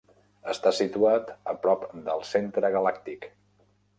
[0.53, 3.31] Està situat a prop del Centre Galàctic.